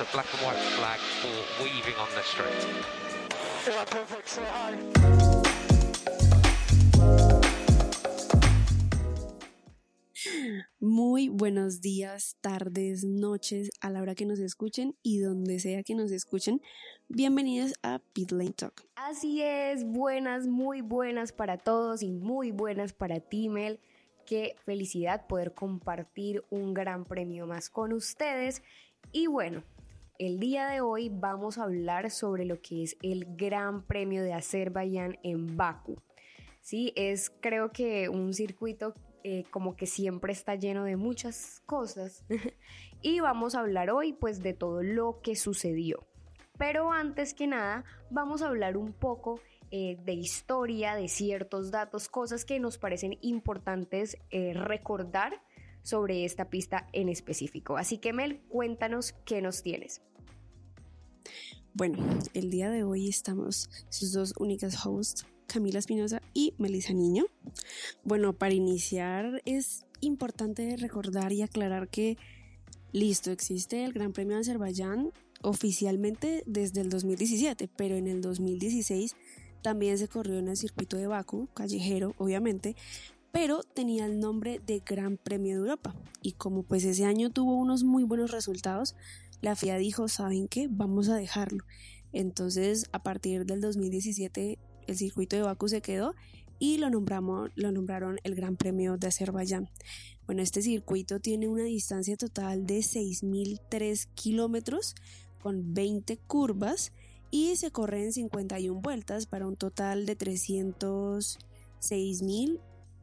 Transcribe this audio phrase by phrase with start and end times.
[0.00, 2.54] a black and white flag for weaving on the street.
[3.66, 4.28] Yeah, perfect.
[4.28, 4.76] Say hi.
[10.80, 15.96] Muy buenos días, tardes, noches, a la hora que nos escuchen y donde sea que
[15.96, 16.62] nos escuchen.
[17.08, 18.86] Bienvenidos a Pit Lane Talk.
[18.94, 23.80] Así es, buenas, muy buenas para todos y muy buenas para ti, Mel.
[24.26, 28.62] Qué felicidad poder compartir un gran premio más con ustedes.
[29.10, 29.64] Y bueno,
[30.18, 34.32] el día de hoy vamos a hablar sobre lo que es el Gran Premio de
[34.32, 35.96] Azerbaiyán en Bakú.
[36.60, 42.24] Sí, es creo que un circuito eh, como que siempre está lleno de muchas cosas.
[43.00, 46.04] y vamos a hablar hoy pues de todo lo que sucedió.
[46.58, 49.40] Pero antes que nada, vamos a hablar un poco
[49.70, 55.40] eh, de historia, de ciertos datos, cosas que nos parecen importantes eh, recordar
[55.88, 57.78] sobre esta pista en específico.
[57.78, 60.02] Así que Mel, cuéntanos qué nos tienes.
[61.72, 61.98] Bueno,
[62.34, 67.24] el día de hoy estamos sus dos únicas hosts, Camila Espinosa y Melissa Niño.
[68.04, 72.18] Bueno, para iniciar es importante recordar y aclarar que,
[72.92, 79.16] listo, existe el Gran Premio de Azerbaiyán oficialmente desde el 2017, pero en el 2016
[79.62, 82.76] también se corrió en el circuito de Bakú, callejero, obviamente,
[83.40, 85.94] pero tenía el nombre de Gran Premio de Europa.
[86.22, 88.96] Y como pues ese año tuvo unos muy buenos resultados,
[89.42, 90.66] la FIA dijo, ¿saben qué?
[90.68, 91.62] Vamos a dejarlo.
[92.12, 96.16] Entonces, a partir del 2017, el circuito de Bakú se quedó
[96.58, 99.70] y lo, nombramos, lo nombraron el Gran Premio de Azerbaiyán.
[100.26, 104.96] Bueno, este circuito tiene una distancia total de 6.003 kilómetros
[105.40, 106.92] con 20 curvas
[107.30, 110.16] y se corre en 51 vueltas para un total de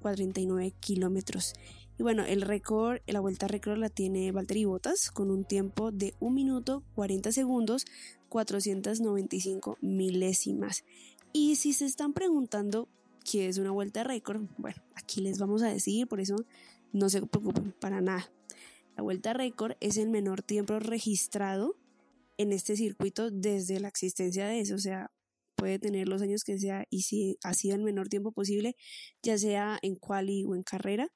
[0.06, 1.54] 306.049 kilómetros.
[1.98, 6.14] Y bueno, el récord, la vuelta récord la tiene Valtteri Bottas con un tiempo de
[6.20, 7.86] 1 minuto 40 segundos
[8.30, 10.84] 495 milésimas.
[11.32, 12.90] Y si se están preguntando
[13.24, 16.36] qué es una vuelta récord, bueno, aquí les vamos a decir, por eso
[16.92, 18.30] no se preocupen para nada.
[18.98, 21.78] La vuelta récord es el menor tiempo registrado
[22.38, 25.12] en este circuito desde la existencia de eso, o sea,
[25.66, 28.76] puede tener los años que sea y si ha sido el menor tiempo posible,
[29.24, 31.08] ya sea en quali o en carrera,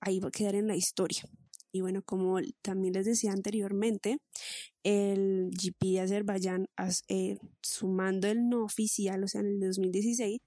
[0.00, 1.24] ahí va a quedar en la historia.
[1.70, 4.16] Y bueno, como también les decía anteriormente,
[4.84, 6.66] el GP de Azerbaiyán,
[7.08, 10.40] eh, sumando el no oficial, o sea, en el 2016,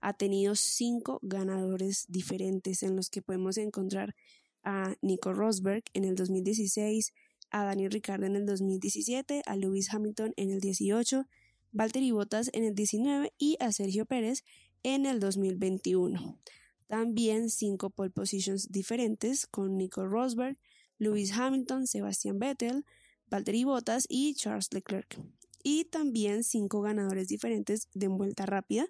[0.00, 4.14] ha tenido cinco ganadores diferentes en los que podemos encontrar
[4.62, 7.12] a Nico Rosberg en el 2016,
[7.50, 11.26] a Daniel Ricciardo en el 2017, a Lewis Hamilton en el 18,
[11.74, 14.44] Valtteri Bottas en el 19 y a Sergio Pérez
[14.84, 16.38] en el 2021.
[16.86, 20.56] También cinco pole positions diferentes con Nico Rosberg,
[20.98, 22.84] Lewis Hamilton, Sebastian Vettel,
[23.28, 25.18] Valtteri Bottas y Charles Leclerc.
[25.64, 28.86] Y también cinco ganadores diferentes de vuelta rápida,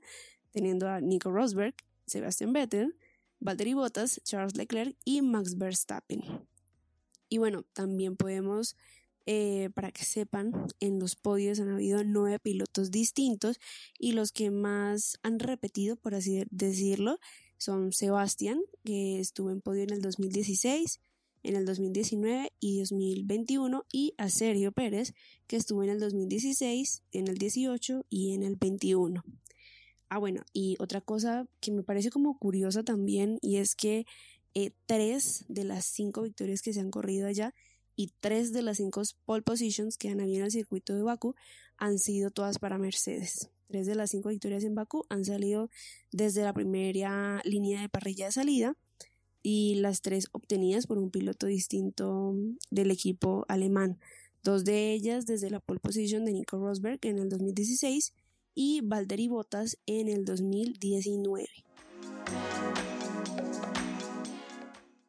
[0.50, 1.74] teniendo a Nico Rosberg,
[2.06, 2.96] Sebastian Vettel,
[3.40, 6.20] Valtteri Bottas, Charles Leclerc y Max Verstappen.
[7.30, 8.76] Y bueno, también podemos,
[9.26, 13.58] eh, para que sepan, en los podios han habido nueve pilotos distintos
[13.98, 17.18] y los que más han repetido, por así decirlo,
[17.56, 21.00] son Sebastián, que estuvo en podio en el 2016,
[21.42, 25.14] en el 2019 y 2021, y a Sergio Pérez,
[25.46, 29.24] que estuvo en el 2016, en el 18 y en el 21.
[30.10, 34.04] Ah, bueno, y otra cosa que me parece como curiosa también, y es que
[34.54, 37.54] eh, tres de las cinco victorias que se han corrido allá
[37.96, 41.34] y tres de las cinco pole positions que han habido en el circuito de Bakú
[41.76, 43.50] han sido todas para Mercedes.
[43.68, 45.70] Tres de las cinco victorias en Bakú han salido
[46.12, 48.76] desde la primera línea de parrilla de salida
[49.42, 52.34] y las tres obtenidas por un piloto distinto
[52.70, 53.98] del equipo alemán.
[54.42, 58.12] Dos de ellas desde la pole position de Nico Rosberg en el 2016
[58.54, 61.48] y Valtteri Bottas en el 2019.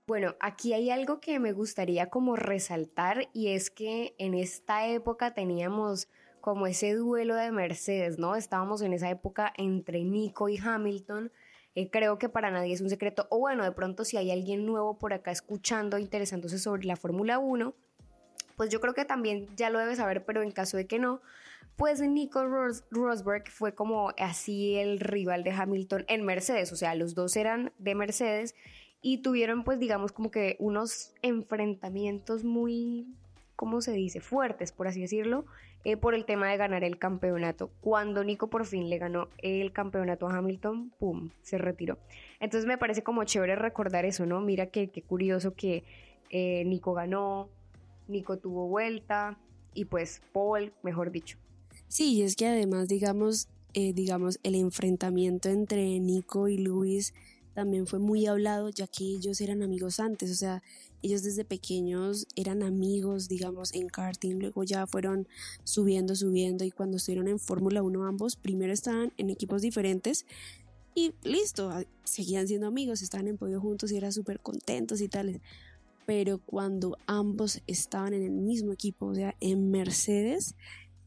[0.08, 5.34] Bueno, aquí hay algo que me gustaría como resaltar y es que en esta época
[5.34, 6.09] teníamos
[6.41, 8.35] como ese duelo de Mercedes, ¿no?
[8.35, 11.32] Estábamos en esa época entre Nico y Hamilton.
[11.74, 14.68] Eh, creo que para nadie es un secreto, o bueno, de pronto si hay alguien
[14.68, 17.74] nuevo por acá escuchando, interesándose sobre la Fórmula 1,
[18.58, 21.20] pues yo creo que también ya lo debe saber, pero en caso de que no,
[21.78, 26.94] pues Nico Ros Rosberg fue como así el rival de Hamilton en Mercedes, o sea,
[26.94, 28.53] los dos eran de Mercedes
[29.05, 33.05] y tuvieron pues digamos como que unos enfrentamientos muy,
[33.55, 34.19] ¿cómo se dice?
[34.19, 35.46] Fuertes, por así decirlo,
[35.84, 37.69] eh, por el tema de ganar el campeonato.
[37.81, 41.99] Cuando Nico por fin le ganó el campeonato a Hamilton, ¡pum!, se retiró.
[42.40, 44.41] Entonces me parece como chévere recordar eso, ¿no?
[44.41, 45.84] Mira qué curioso que
[46.31, 47.47] eh, Nico ganó,
[48.07, 49.37] Nico tuvo vuelta
[49.75, 51.37] y pues Paul, mejor dicho.
[51.87, 57.13] Sí, es que además, digamos, eh, digamos, el enfrentamiento entre Nico y Luis
[57.55, 60.61] también fue muy hablado, ya que ellos eran amigos antes, o sea,
[61.02, 65.28] ellos desde pequeños eran amigos, digamos, en karting, luego ya fueron
[65.63, 70.25] subiendo, subiendo, y cuando estuvieron en Fórmula 1 ambos, primero estaban en equipos diferentes,
[70.93, 71.72] y listo,
[72.03, 75.41] seguían siendo amigos, estaban en podio juntos y eran súper contentos y tales.
[76.05, 80.55] Pero cuando ambos estaban en el mismo equipo, o sea, en Mercedes,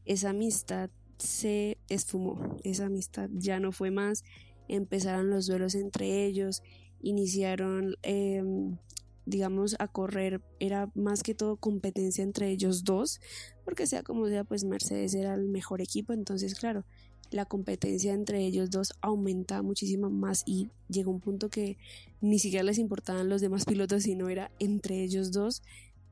[0.04, 4.24] esa amistad se esfumó, esa amistad ya no fue más,
[4.68, 6.62] empezaron los duelos entre ellos,
[7.00, 8.78] iniciaron, em,
[9.26, 13.20] digamos, a correr, era más que todo competencia entre ellos dos,
[13.64, 16.84] porque sea como sea, pues Mercedes era el mejor equipo, entonces claro,
[17.30, 21.76] la competencia entre ellos dos aumentaba muchísimo más y llegó un punto que
[22.20, 25.62] ni siquiera les importaban los demás pilotos, sino era entre ellos dos,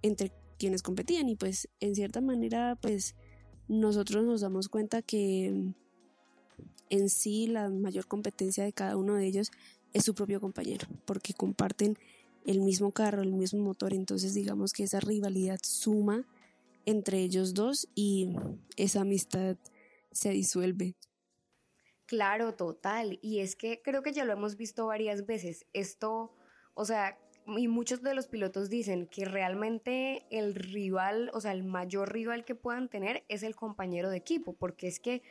[0.03, 3.15] entre quienes competían y pues en cierta manera pues
[3.69, 5.75] nosotros nos damos cuenta que
[6.91, 9.51] en sí la mayor competencia de cada uno de ellos
[9.93, 11.99] es su propio compañero, porque comparten
[12.45, 16.25] el mismo carro, el mismo motor, entonces digamos que esa rivalidad suma
[16.85, 18.31] entre ellos dos y
[18.77, 19.57] esa amistad
[20.13, 20.95] se disuelve.
[22.07, 23.19] Claro, total.
[23.21, 25.67] Y es que creo que ya lo hemos visto varias veces.
[25.73, 26.33] Esto,
[26.75, 27.19] o sea,
[27.57, 32.45] y muchos de los pilotos dicen que realmente el rival, o sea, el mayor rival
[32.45, 35.23] que puedan tener es el compañero de equipo, porque es que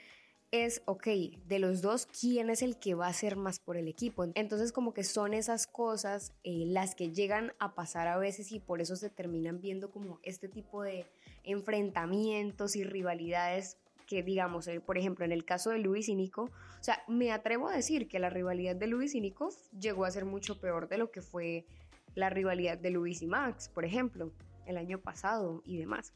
[0.51, 1.07] es, ok,
[1.47, 4.25] de los dos, ¿quién es el que va a hacer más por el equipo?
[4.36, 8.59] Entonces como que son esas cosas eh, las que llegan a pasar a veces y
[8.59, 11.06] por eso se terminan viendo como este tipo de
[11.44, 16.44] enfrentamientos y rivalidades que digamos, eh, por ejemplo, en el caso de Luis y Nico,
[16.44, 19.50] o sea, me atrevo a decir que la rivalidad de Luis y Nico
[19.80, 21.65] llegó a ser mucho peor de lo que fue
[22.13, 24.31] la rivalidad de Luis y Max, por ejemplo,
[24.65, 26.13] el año pasado y demás.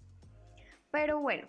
[0.92, 1.48] Pero bueno,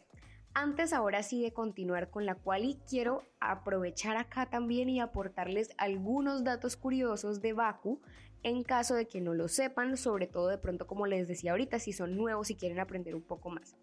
[0.60, 5.70] antes ahora sí de continuar con la cual y quiero aprovechar acá también y aportarles
[5.78, 8.00] algunos datos curiosos de Baku
[8.42, 11.78] en caso de que no lo sepan, sobre todo de pronto como les decía ahorita,
[11.78, 13.74] si son nuevos y quieren aprender un poco más.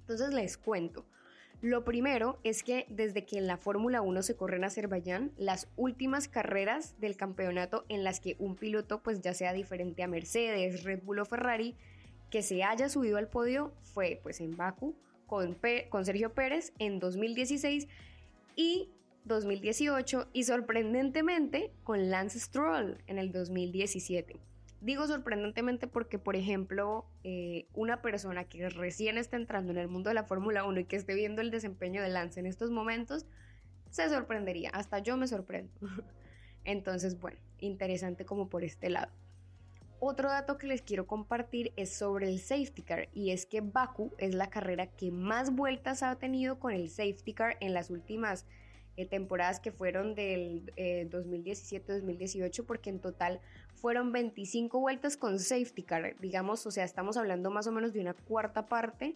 [0.00, 1.04] Entonces les cuento.
[1.60, 5.68] Lo primero es que desde que en la Fórmula 1 se corre en Azerbaiyán, las
[5.76, 10.84] últimas carreras del campeonato en las que un piloto pues ya sea diferente a Mercedes,
[10.84, 11.76] Red Bull o Ferrari,
[12.30, 14.94] que se haya subido al podio fue pues en Baku,
[15.26, 15.56] con,
[16.04, 17.88] Sergio Pérez en 2016
[18.56, 18.90] y
[19.24, 24.36] 2018 y sorprendentemente con Lance Stroll en el 2017.
[24.80, 30.10] Digo sorprendentemente porque, por ejemplo, eh, una persona que recién está entrando en el mundo
[30.10, 33.24] de la Fórmula 1 y que esté viendo el desempeño de Lance en estos momentos,
[33.90, 34.70] se sorprendería.
[34.70, 35.72] Hasta yo me sorprendo.
[36.64, 39.10] Entonces, bueno, interesante como por este lado.
[40.06, 44.12] Otro dato que les quiero compartir es sobre el safety car y es que Baku
[44.18, 48.44] es la carrera que más vueltas ha tenido con el safety car en las últimas
[48.98, 53.40] eh, temporadas que fueron del 2017-2018 eh, porque en total
[53.76, 58.00] fueron 25 vueltas con safety car, digamos, o sea, estamos hablando más o menos de
[58.00, 59.14] una cuarta parte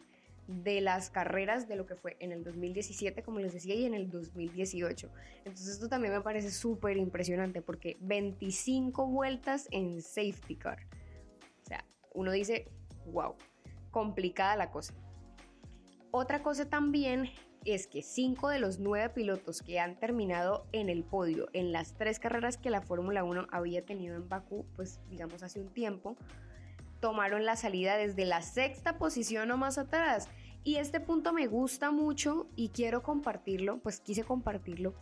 [0.48, 3.94] de las carreras de lo que fue en el 2017, como les decía, y en
[3.94, 5.10] el 2018.
[5.44, 10.78] Entonces esto también me parece súper impresionante porque 25 vueltas en safety car.
[11.62, 11.84] O sea,
[12.14, 12.66] uno dice,
[13.12, 13.34] wow,
[13.90, 14.94] complicada la cosa.
[16.10, 17.28] Otra cosa también
[17.66, 21.94] es que cinco de los nueve pilotos que han terminado en el podio en las
[21.94, 26.16] tres carreras que la Fórmula 1 había tenido en Bakú, pues digamos hace un tiempo,
[27.00, 30.28] tomaron la salida desde la sexta posición o más atrás.
[30.68, 34.92] Y este punto me gusta mucho y quiero compartirlo, pues quise compartirlo,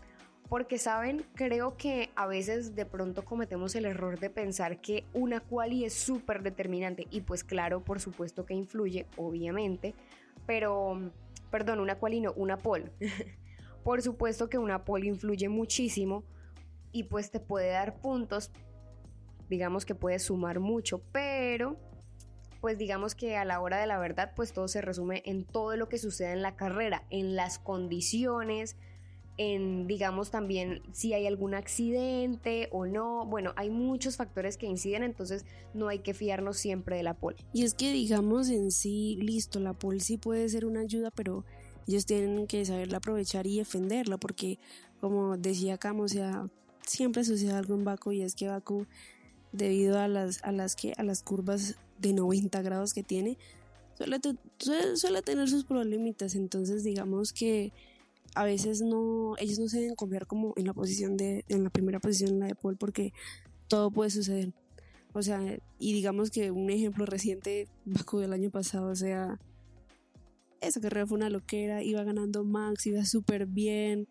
[0.48, 5.40] porque saben, creo que a veces de pronto cometemos el error de pensar que una
[5.40, 9.96] quali es súper determinante y pues claro, por supuesto que influye, obviamente,
[10.46, 11.10] pero,
[11.50, 12.92] perdón, una quali no, una pole.
[13.82, 16.22] por supuesto que una pole influye muchísimo
[16.92, 18.52] y pues te puede dar puntos,
[19.48, 21.76] digamos que puede sumar mucho, pero
[22.60, 25.76] pues digamos que a la hora de la verdad, pues todo se resume en todo
[25.76, 28.76] lo que sucede en la carrera, en las condiciones,
[29.38, 33.26] en digamos también si hay algún accidente o no.
[33.26, 35.44] Bueno, hay muchos factores que inciden, entonces
[35.74, 37.36] no hay que fiarnos siempre de la pole.
[37.52, 41.44] Y es que digamos en sí, listo, la pole sí puede ser una ayuda, pero
[41.86, 44.58] ellos tienen que saberla aprovechar y defenderla, porque
[45.00, 46.48] como decía Camo, sea,
[46.86, 48.86] siempre sucede algo en Baku y es que Baku
[49.52, 53.38] debido a las, a las, que, a las curvas de 90 grados que tiene,
[53.96, 54.18] suele,
[54.96, 56.34] suele, tener sus problemitas.
[56.34, 57.72] Entonces, digamos que
[58.34, 61.70] a veces no, ellos no se deben confiar como en la posición de, en la
[61.70, 63.12] primera posición, en la de Paul, porque
[63.68, 64.52] todo puede suceder.
[65.12, 65.40] O sea,
[65.78, 69.40] y digamos que un ejemplo reciente, Baku del año pasado, o sea,
[70.60, 74.08] esa carrera fue una loquera, iba ganando Max, iba súper bien,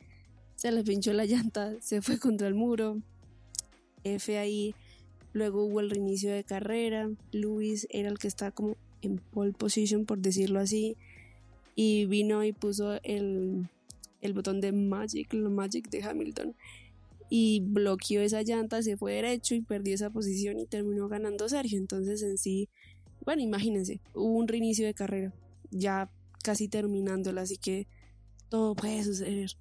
[0.56, 3.01] se le pinchó la llanta, se fue contra el muro,
[4.04, 4.74] F ahí,
[5.36, 10.06] luego hubo el reinicio de carrera, Luis era el que estaba como en pole position,
[10.06, 10.96] por decirlo así,
[11.75, 13.68] y vino y puso el,
[14.22, 16.56] el botón de Magic, lo Magic de Hamilton,
[17.30, 21.80] y bloqueó esa llanta, se fue derecho y perdió esa posición y terminó ganando Sergio.
[21.80, 22.70] Entonces en sí,
[23.25, 25.34] bueno, imagínense, hubo un reinicio de carrera,
[25.70, 26.10] ya
[26.46, 27.88] casi terminándola, así que
[28.48, 29.51] todo puede suceder.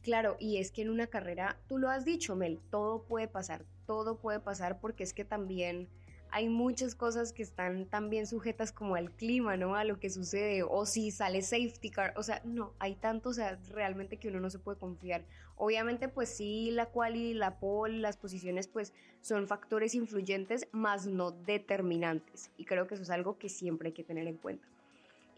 [0.00, 3.66] Claro, y es que en una carrera, tú lo has dicho, Mel, todo puede pasar,
[3.88, 5.88] todo puede pasar porque es que también
[6.30, 9.76] hay muchas cosas que están también sujetas como al clima, ¿no?
[9.76, 13.32] A lo que sucede, o si sale safety car, o sea, no, hay tanto, o
[13.32, 15.24] sea, realmente que uno no se puede confiar.
[15.56, 18.92] Obviamente, pues sí, la quali, la pole, las posiciones, pues
[19.22, 23.94] son factores influyentes, más no determinantes, y creo que eso es algo que siempre hay
[23.94, 24.68] que tener en cuenta.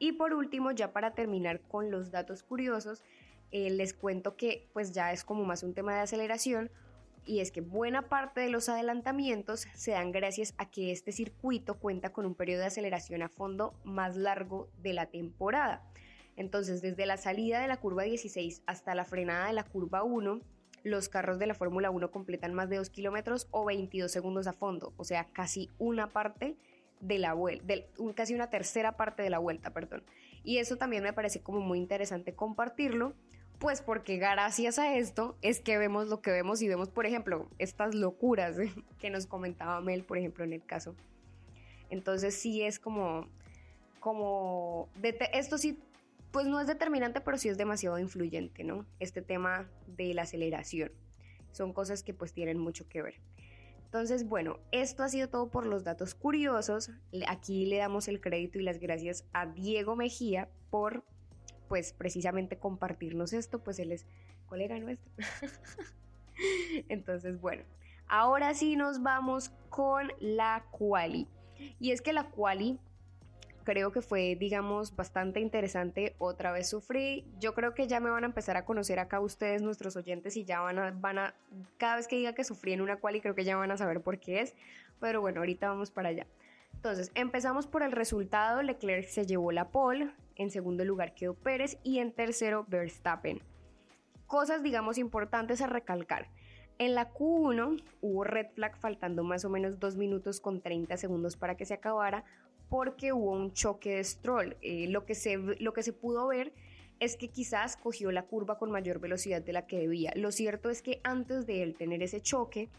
[0.01, 3.05] Y por último, ya para terminar con los datos curiosos,
[3.53, 6.69] eh, les cuento que pues ya es como más un tema de aceleración,
[7.25, 11.79] y es que buena parte de los adelantamientos se dan gracias a que este circuito
[11.79, 15.83] cuenta con un periodo de aceleración a fondo más largo de la temporada.
[16.37, 20.41] Entonces, desde la salida de la curva 16 hasta la frenada de la curva 1,
[20.83, 24.53] los carros de la Fórmula 1 completan más de 2 kilómetros o 22 segundos a
[24.53, 26.57] fondo, o sea, casi una parte
[27.01, 27.75] de la vuelta,
[28.15, 30.03] casi una tercera parte de la vuelta, perdón.
[30.43, 33.15] Y eso también me parece como muy interesante compartirlo,
[33.61, 37.47] pues porque gracias a esto es que vemos lo que vemos y vemos, por ejemplo,
[37.59, 38.57] estas locuras
[38.99, 40.97] que nos comentaba Mel, por ejemplo, en el caso.
[41.91, 43.29] Entonces sí es como,
[44.01, 44.89] como,
[45.35, 45.79] esto sí,
[46.31, 48.87] pues no es determinante, pero sí es demasiado influyente, ¿no?
[48.99, 50.91] Este tema de la aceleración.
[51.53, 53.21] Son cosas que pues tienen mucho que ver.
[53.85, 56.93] Entonces, bueno, esto ha sido todo por los datos curiosos.
[57.29, 61.05] Aquí le damos el crédito y las gracias a Diego Mejía por
[61.71, 64.05] pues precisamente compartirnos esto, pues él es
[64.47, 65.09] colega nuestro.
[66.89, 67.63] Entonces, bueno,
[68.09, 71.29] ahora sí nos vamos con la quali.
[71.79, 72.81] Y es que la quali
[73.63, 76.17] creo que fue, digamos, bastante interesante.
[76.19, 77.25] Otra vez sufrí.
[77.39, 80.45] Yo creo que ya me van a empezar a conocer acá ustedes, nuestros oyentes, y
[80.45, 81.35] ya van a, van a,
[81.79, 84.01] cada vez que diga que sufrí en una quali, creo que ya van a saber
[84.01, 84.57] por qué es.
[84.99, 86.27] Pero bueno, ahorita vamos para allá.
[86.75, 88.61] Entonces, empezamos por el resultado.
[88.61, 93.43] Leclerc se llevó la pole, en segundo lugar quedó Pérez y en tercero Verstappen.
[94.27, 96.31] Cosas, digamos, importantes a recalcar.
[96.79, 101.37] En la Q1 hubo red flag faltando más o menos 2 minutos con 30 segundos
[101.37, 102.25] para que se acabara
[102.71, 104.57] porque hubo un choque de Stroll.
[104.63, 106.55] Eh, lo, que se, lo que se pudo ver
[107.01, 110.13] es que quizás cogió la curva con mayor velocidad de la que debía.
[110.17, 112.71] Lo cierto es que antes de él tener ese choque,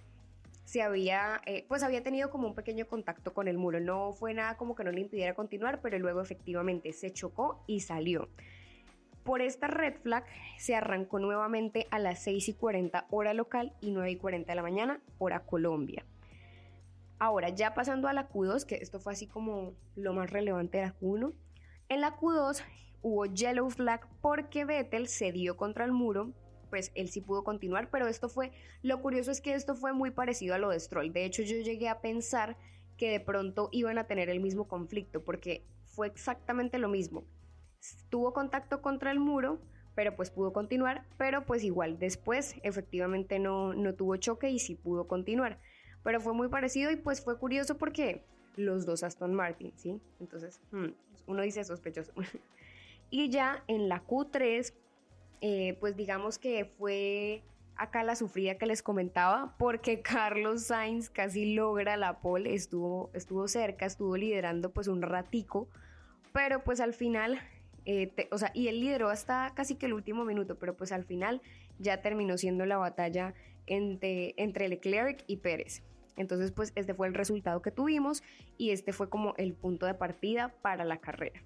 [0.72, 3.82] se había, eh, pues había tenido como un pequeño contacto con el muro.
[3.82, 7.82] No fue nada como que no le impidiera continuar, pero luego efectivamente se chocó y
[7.82, 8.30] salió.
[9.26, 10.24] Por esta red flag
[10.58, 14.56] se arrancó nuevamente a las 6 y 40 hora local y 9 y 40 de
[14.56, 16.06] la mañana hora Colombia.
[17.20, 20.86] Ahora, ya pasando a la Q2, que esto fue así como lo más relevante de
[20.86, 21.34] la Q1,
[21.90, 22.64] en la Q2
[23.02, 26.32] hubo yellow flag porque Vettel se dio contra el muro
[26.72, 28.52] pues él sí pudo continuar, pero esto fue,
[28.82, 31.14] lo curioso es que esto fue muy parecido a lo de Stroll.
[31.14, 32.58] De hecho, yo llegué a pensar
[32.98, 37.26] que de pronto iban a tener el mismo conflicto, porque fue exactamente lo mismo.
[38.10, 39.60] Tuvo contacto contra el muro,
[39.94, 44.76] pero pues pudo continuar, pero pues igual después efectivamente no, no tuvo choque y sí
[44.76, 45.60] pudo continuar.
[46.04, 48.24] Pero fue muy parecido y pues fue curioso porque
[48.56, 50.00] los dos Aston Martin, ¿sí?
[50.20, 50.90] Entonces, hmm,
[51.28, 52.14] uno dice sospechoso.
[53.10, 54.74] y ya en la Q3
[55.42, 57.44] eh, pues digamos que fue
[57.76, 63.48] acá la sufrida que les comentaba, porque Carlos Sainz casi logra la pole, estuvo, estuvo
[63.48, 65.68] cerca, estuvo liderando pues un ratico,
[66.32, 67.40] pero pues al final,
[67.86, 71.06] eh, o sea, y él lideró hasta casi que el último minuto, pero pues al
[71.06, 71.42] final
[71.80, 73.34] ya terminó siendo la batalla
[73.66, 75.82] entre, entre Leclerc y Pérez.
[76.18, 78.22] Entonces pues este fue el resultado que tuvimos
[78.58, 81.42] y este fue como el punto de partida para la carrera.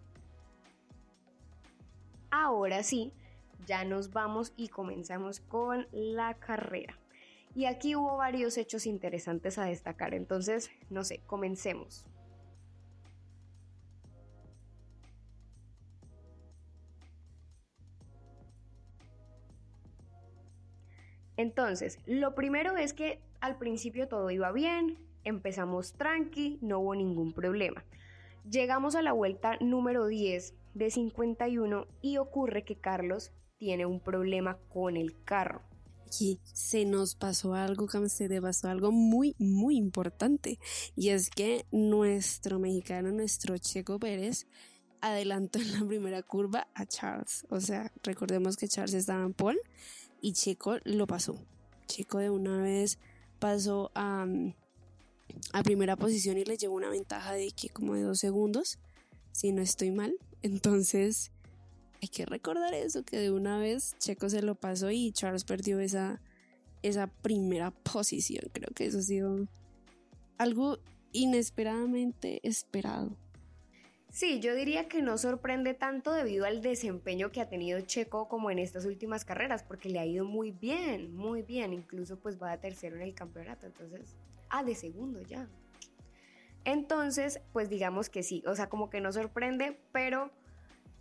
[2.30, 3.14] Ahora sí,
[3.66, 6.98] ya nos vamos y comenzamos con la carrera.
[7.56, 12.06] Y aquí hubo varios hechos interesantes a destacar, entonces, no sé, comencemos.
[21.38, 27.34] Entonces, lo primero es que al principio todo iba bien, empezamos tranqui, no hubo ningún
[27.34, 27.84] problema.
[28.50, 33.32] Llegamos a la vuelta número 10 de 51 y ocurre que Carlos
[33.66, 35.64] tiene un problema con el carro.
[36.20, 40.60] Y se nos nos algo, se te pasó algo muy, muy importante.
[40.96, 44.46] Y es que nuestro mexicano, nuestro Checo Pérez,
[45.02, 47.48] adelantó en la primera curva a Charles.
[47.50, 49.60] O sea, recordemos que Charles estaba en pole
[50.22, 51.36] y Checo lo pasó.
[51.88, 53.00] Checo de una vez
[53.40, 54.28] pasó a,
[55.54, 58.78] a primera posición y le llevó una ventaja de que como de dos segundos,
[59.32, 60.16] si no estoy mal.
[60.44, 61.32] Entonces,
[62.02, 65.80] hay que recordar eso, que de una vez Checo se lo pasó y Charles perdió
[65.80, 66.22] esa,
[66.82, 68.46] esa primera posición.
[68.52, 69.48] Creo que eso ha sido
[70.38, 70.80] algo
[71.12, 73.18] inesperadamente esperado.
[74.16, 78.50] Sí, yo diría que no sorprende tanto debido al desempeño que ha tenido Checo como
[78.50, 82.54] en estas últimas carreras, porque le ha ido muy bien, muy bien, incluso pues va
[82.54, 84.16] a tercero en el campeonato, entonces,
[84.50, 85.50] ah, de segundo ya.
[86.64, 90.32] Entonces, pues digamos que sí, o sea, como que no sorprende, pero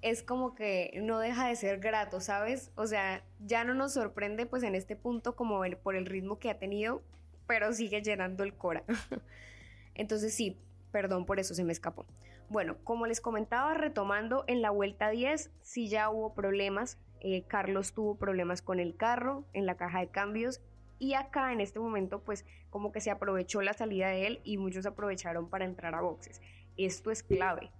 [0.04, 2.70] es como que no deja de ser grato, ¿sabes?
[2.76, 6.50] O sea, ya no nos sorprende pues en este punto como por el ritmo que
[6.50, 7.02] ha tenido,
[7.46, 8.84] pero sigue llenando el cora.
[9.94, 10.58] Entonces sí,
[10.92, 12.04] perdón por eso se me escapó.
[12.50, 16.98] Bueno, como les comentaba, retomando en la vuelta 10, sí ya hubo problemas.
[17.20, 20.60] Eh, Carlos tuvo problemas con el carro, en la caja de cambios.
[20.98, 24.58] Y acá en este momento, pues como que se aprovechó la salida de él y
[24.58, 26.42] muchos aprovecharon para entrar a boxes.
[26.76, 27.70] Esto es clave,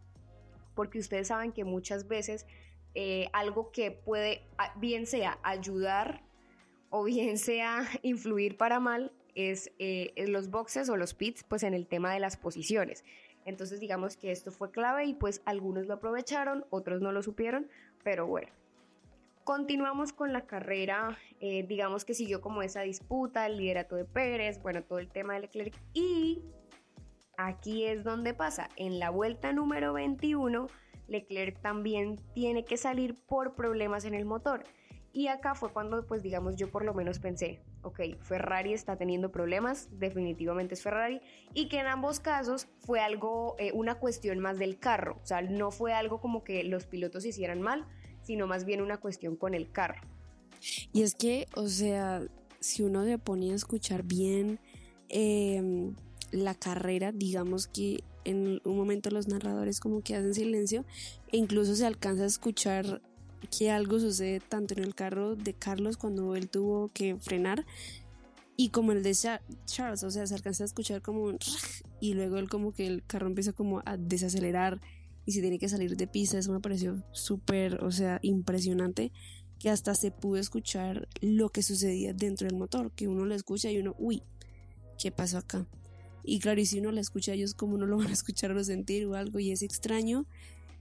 [0.75, 2.47] porque ustedes saben que muchas veces
[2.95, 4.43] eh, algo que puede,
[4.77, 6.23] bien sea ayudar
[6.91, 11.75] o bien sea influir para mal, es eh, los boxes o los pits, pues en
[11.75, 13.05] el tema de las posiciones.
[13.45, 17.69] Entonces digamos que esto fue clave y pues algunos lo aprovecharon, otros no lo supieron,
[18.03, 18.49] pero bueno.
[19.43, 24.63] Continuamos con la carrera, eh, digamos que siguió como esa disputa, el liderato de Pérez,
[24.63, 26.41] bueno, todo el tema de Leclerc y
[27.37, 30.69] aquí es donde pasa, en la vuelta número 21,
[31.09, 34.65] Leclerc también tiene que salir por problemas en el motor.
[35.13, 39.31] Y acá fue cuando, pues digamos, yo por lo menos pensé, ok, Ferrari está teniendo
[39.31, 41.21] problemas, definitivamente es Ferrari,
[41.55, 45.41] y que en ambos casos fue algo, eh, una cuestión más del carro, o sea,
[45.41, 47.87] no fue algo como que los pilotos hicieran mal,
[48.23, 50.01] sino más bien una cuestión con el carro.
[50.93, 52.23] Y es que, o sea,
[52.59, 54.59] si uno se ponía a escuchar bien
[55.09, 55.95] em,
[56.35, 60.85] la carrera, digamos que en un momento los narradores como que hacen silencio
[61.31, 63.03] e incluso se alcanza a escuchar
[63.57, 67.67] que algo sucede tanto en el carro de Carlos cuando él tuvo que frenar
[68.57, 69.15] y como el de
[69.67, 71.39] Charles, o sea, se alcanza a escuchar como un
[72.01, 74.81] y luego él como que el carro empieza como a desacelerar
[75.27, 79.13] y se tiene que salir de pista, eso me pareció súper, o sea, impresionante
[79.59, 83.71] que hasta se pudo escuchar lo que sucedía dentro del motor, que uno lo escucha
[83.71, 84.23] y uno, uy,
[84.99, 85.67] ¿qué pasó acá?
[86.25, 88.65] Y claro, y si uno la escucha, ellos como no lo van a escuchar o
[88.65, 90.27] sentir o algo, y es extraño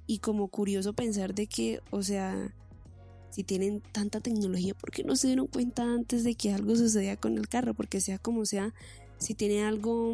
[0.07, 2.53] y como curioso pensar de que, o sea,
[3.29, 7.17] si tienen tanta tecnología, ¿por qué no se dieron cuenta antes de que algo sucedía
[7.17, 7.73] con el carro?
[7.73, 8.73] Porque sea como sea,
[9.17, 10.13] si tiene algo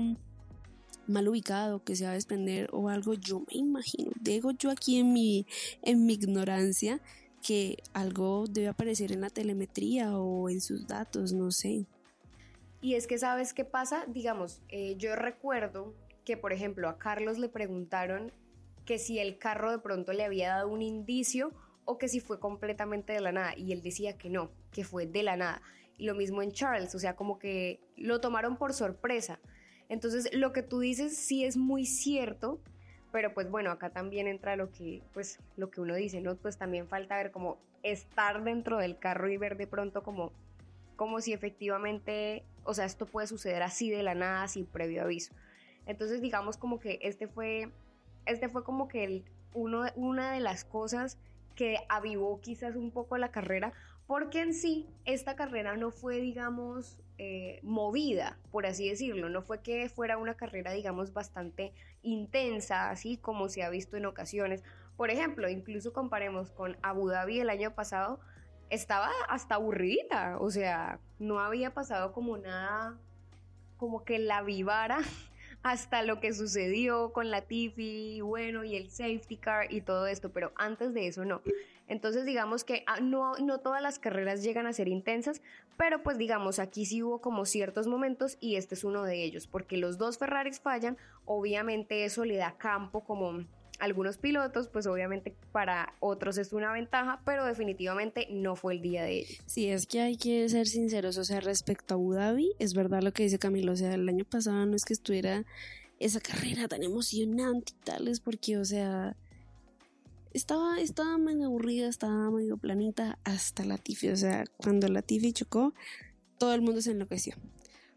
[1.07, 4.97] mal ubicado que se va a desprender o algo, yo me imagino, digo yo aquí
[4.97, 5.45] en mi,
[5.81, 7.01] en mi ignorancia,
[7.41, 11.85] que algo debe aparecer en la telemetría o en sus datos, no sé.
[12.81, 17.37] Y es que sabes qué pasa, digamos, eh, yo recuerdo que por ejemplo a Carlos
[17.37, 18.31] le preguntaron
[18.85, 21.51] que si el carro de pronto le había dado un indicio
[21.85, 23.53] o que si fue completamente de la nada.
[23.57, 25.61] Y él decía que no, que fue de la nada.
[25.97, 29.39] Y lo mismo en Charles, o sea, como que lo tomaron por sorpresa.
[29.89, 32.61] Entonces, lo que tú dices sí es muy cierto,
[33.11, 36.35] pero pues bueno, acá también entra lo que, pues, lo que uno dice, ¿no?
[36.35, 40.31] Pues también falta ver como estar dentro del carro y ver de pronto como,
[40.95, 45.33] como si efectivamente, o sea, esto puede suceder así de la nada, sin previo aviso.
[45.85, 47.71] Entonces, digamos como que este fue
[48.25, 51.17] este fue como que uno, una de las cosas
[51.55, 53.73] que avivó quizás un poco la carrera,
[54.05, 59.61] porque en sí esta carrera no fue, digamos, eh, movida, por así decirlo, no fue
[59.61, 64.63] que fuera una carrera, digamos, bastante intensa, así como se ha visto en ocasiones.
[64.95, 68.19] Por ejemplo, incluso comparemos con Abu Dhabi el año pasado,
[68.69, 72.97] estaba hasta aburrida, o sea, no había pasado como nada,
[73.77, 74.99] como que la vivara
[75.63, 80.29] hasta lo que sucedió con la Tiffy, bueno, y el safety car y todo esto,
[80.31, 81.41] pero antes de eso no.
[81.87, 85.41] Entonces digamos que ah, no, no todas las carreras llegan a ser intensas,
[85.75, 89.47] pero pues digamos aquí sí hubo como ciertos momentos y este es uno de ellos,
[89.47, 93.43] porque los dos Ferraris fallan, obviamente eso le da campo como
[93.79, 99.03] algunos pilotos, pues obviamente para otros es una ventaja, pero definitivamente no fue el día
[99.03, 99.37] de ellos.
[99.45, 103.01] Sí, es que hay que ser sinceros, o sea, respecto a Abu Dhabi, es verdad
[103.01, 105.45] lo que dice Camilo, o sea, el año pasado no es que estuviera
[105.99, 109.15] esa carrera tan emocionante y tales, porque, o sea,
[110.33, 115.33] estaba, estaba medio aburrida, estaba medio planita hasta la Tiffy, o sea, cuando la Tiffy
[115.33, 115.73] chocó,
[116.37, 117.35] todo el mundo se enloqueció.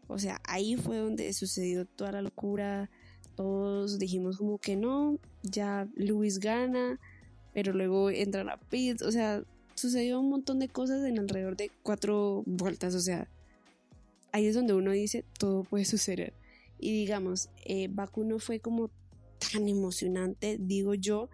[0.07, 2.89] O sea, ahí fue donde sucedió toda la locura,
[3.35, 6.99] todos dijimos como que no, ya Luis gana,
[7.53, 9.43] pero luego entran a pits, o sea,
[9.75, 13.27] sucedió un montón de cosas en alrededor de cuatro vueltas, o sea,
[14.31, 16.33] ahí es donde uno dice, todo puede suceder.
[16.79, 18.89] Y digamos, eh, Baku no fue como
[19.51, 21.29] tan emocionante, digo yo,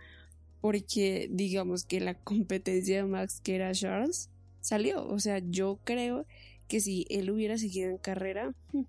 [0.61, 4.29] porque digamos que la competencia de Max, que era Charles,
[4.61, 5.07] salió.
[5.07, 6.25] O sea, yo creo
[6.67, 8.83] que si él hubiera seguido en carrera, hmm,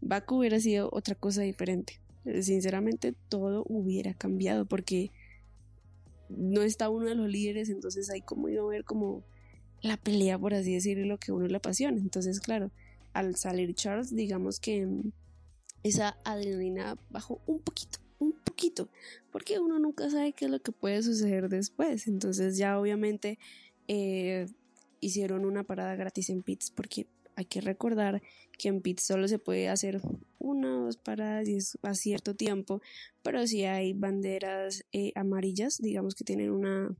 [0.00, 2.00] Baku hubiera sido otra cosa diferente.
[2.24, 5.10] Sinceramente, todo hubiera cambiado porque
[6.28, 9.24] no está uno de los líderes, entonces hay como iba a ver como
[9.82, 11.98] la pelea, por así decirlo, lo que uno le apasiona.
[11.98, 12.70] Entonces, claro,
[13.12, 15.12] al salir Charles, digamos que mm,
[15.82, 18.88] esa adrenalina bajó un poquito, un poquito,
[19.30, 22.06] porque uno nunca sabe qué es lo que puede suceder después.
[22.06, 23.38] Entonces ya obviamente
[23.88, 24.46] eh,
[25.00, 27.06] hicieron una parada gratis en pits porque
[27.42, 28.22] hay que recordar
[28.58, 30.00] que en pits solo se puede hacer
[30.38, 32.80] una o dos paradas y es a cierto tiempo,
[33.22, 36.94] pero si hay banderas eh, amarillas, digamos que tienen una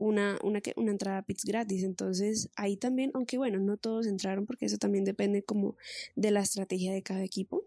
[0.00, 1.82] una, una, una entrada a pits gratis.
[1.82, 5.76] Entonces ahí también, aunque bueno, no todos entraron porque eso también depende como
[6.14, 7.64] de la estrategia de cada equipo,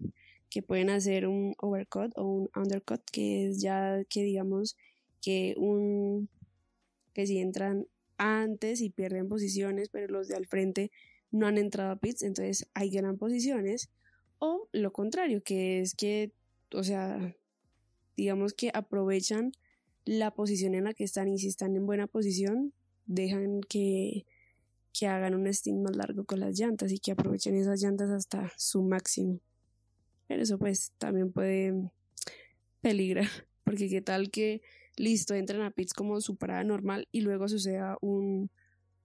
[0.49, 4.77] que pueden hacer un overcut o un undercut, que es ya que digamos
[5.21, 6.29] que un
[7.13, 10.91] que si entran antes y pierden posiciones, pero los de al frente
[11.31, 13.89] no han entrado a pits, entonces hay gran posiciones.
[14.39, 16.31] O lo contrario, que es que,
[16.73, 17.35] o sea,
[18.17, 19.51] digamos que aprovechan
[20.05, 22.73] la posición en la que están y si están en buena posición,
[23.05, 24.25] dejan que,
[24.93, 28.51] que hagan un stint más largo con las llantas y que aprovechen esas llantas hasta
[28.57, 29.39] su máximo.
[30.27, 31.73] Pero eso pues también puede
[32.81, 33.29] peligrar,
[33.63, 34.61] porque qué tal que
[34.97, 38.49] listo, entran a pits como su parada normal y luego suceda un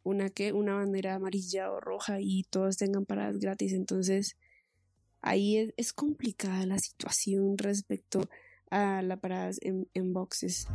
[0.07, 4.37] una que una bandera amarilla o roja y todos tengan paradas gratis, entonces
[5.21, 8.29] ahí es, complicada la situación respecto
[8.71, 10.69] a las paradas en, en boxes.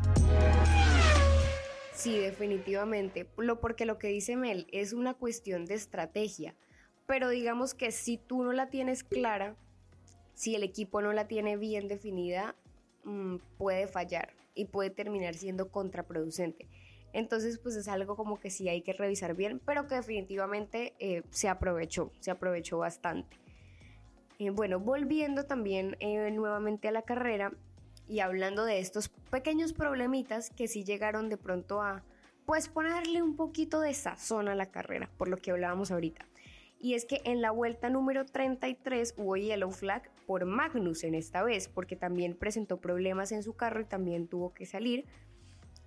[1.93, 3.27] Sí, definitivamente.
[3.37, 6.55] Lo, porque lo que dice Mel es una cuestión de estrategia.
[7.07, 9.55] Pero digamos que si tú no la tienes clara,
[10.33, 12.55] si el equipo no la tiene bien definida,
[13.05, 16.67] mm, puede fallar y puede terminar siendo contraproducente.
[17.13, 21.23] Entonces, pues es algo como que sí hay que revisar bien, pero que definitivamente eh,
[21.29, 23.37] se aprovechó, se aprovechó bastante.
[24.39, 27.51] Eh, bueno, volviendo también eh, nuevamente a la carrera,
[28.07, 32.03] y hablando de estos pequeños problemitas que sí llegaron de pronto a
[32.45, 36.25] pues ponerle un poquito de sazón a la carrera, por lo que hablábamos ahorita.
[36.77, 41.69] Y es que en la vuelta número 33 hubo yellow flag por Magnussen esta vez,
[41.69, 45.05] porque también presentó problemas en su carro y también tuvo que salir.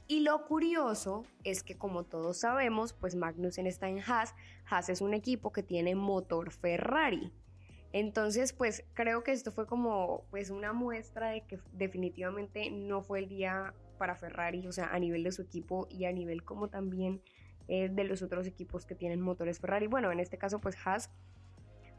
[0.07, 4.35] Y lo curioso es que como todos sabemos, pues Magnussen está en Haas.
[4.69, 7.33] Haas es un equipo que tiene motor Ferrari.
[7.93, 13.21] Entonces, pues creo que esto fue como pues una muestra de que definitivamente no fue
[13.21, 16.69] el día para Ferrari, o sea, a nivel de su equipo y a nivel como
[16.69, 17.23] también
[17.69, 19.87] eh, de los otros equipos que tienen motores Ferrari.
[19.87, 21.11] Bueno, en este caso pues Haas,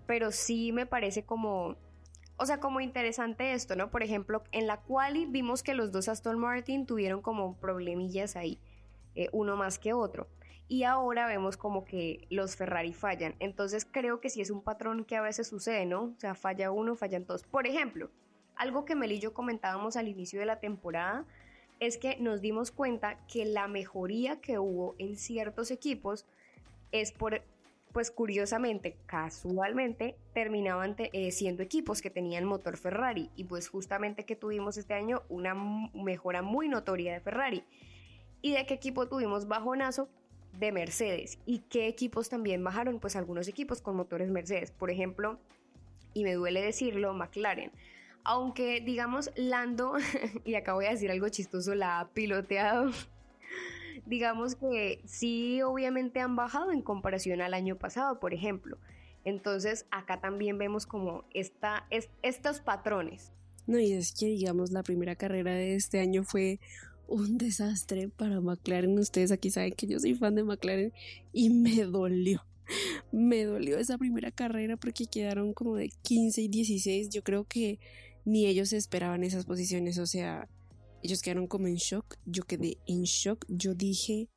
[0.06, 1.78] pero sí me parece como,
[2.38, 3.90] o sea, como interesante esto, ¿no?
[3.90, 8.60] Por ejemplo, en la quali vimos que los dos Aston Martin tuvieron como problemillas ahí,
[9.16, 10.28] eh, uno más que otro
[10.68, 13.36] y ahora vemos como que los Ferrari fallan.
[13.40, 16.04] Entonces creo que sí es un patrón que a veces sucede, ¿no?
[16.04, 17.44] O sea, falla uno, fallan todos.
[17.44, 18.10] Por ejemplo,
[18.56, 21.26] algo que Mel y yo comentábamos al inicio de la temporada
[21.80, 26.26] es que nos dimos cuenta que la mejoría que hubo en ciertos equipos
[26.92, 27.42] es por,
[27.96, 34.36] pues curiosamente, casualmente, terminaban eh, siendo equipos que tenían motor Ferrari y pues justamente que
[34.36, 35.56] tuvimos este año una
[35.94, 37.64] mejora muy notoria de Ferrari.
[38.42, 40.10] ¿Y de qué equipo tuvimos bajonazo?
[40.60, 41.40] de Mercedes.
[41.46, 43.00] ¿Y qué equipos también bajaron?
[43.00, 44.72] Pues algunos equipos con motores Mercedes.
[44.72, 45.40] Por ejemplo,
[46.14, 47.72] y me duele decirlo, McLaren.
[48.26, 49.94] Aunque digamos Lando,
[50.44, 52.92] y acá voy a decir algo chistoso, la ha piloteado.
[54.06, 58.78] Digamos que sí, obviamente han bajado en comparación al año pasado, por ejemplo.
[59.24, 61.88] Entonces acá también vemos como esta,
[62.22, 63.32] estos patrones.
[63.68, 66.60] No, y es que digamos la primera carrera de este año fue
[67.08, 68.98] un desastre para McLaren.
[69.00, 70.94] Ustedes aquí saben que yo soy fan de McLaren
[71.34, 72.46] y me dolió.
[73.12, 77.10] Me dolió esa primera carrera porque quedaron como de 15 y 16.
[77.10, 77.80] Yo creo que
[78.26, 79.98] ni ellos esperaban esas posiciones.
[79.98, 80.48] O sea,
[81.06, 82.18] ellos quedaron como en shock.
[82.26, 83.46] Yo quedé en shock.
[83.48, 84.28] Yo dije,